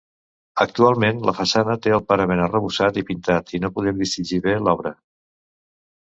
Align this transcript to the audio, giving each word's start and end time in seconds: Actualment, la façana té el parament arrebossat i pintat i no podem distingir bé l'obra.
Actualment, 0.63 1.17
la 1.29 1.33
façana 1.39 1.75
té 1.83 1.91
el 1.97 2.01
parament 2.11 2.41
arrebossat 2.45 2.97
i 3.01 3.03
pintat 3.09 3.53
i 3.57 3.59
no 3.65 3.71
podem 3.75 3.99
distingir 4.05 4.41
bé 4.47 4.55
l'obra. 4.69 4.93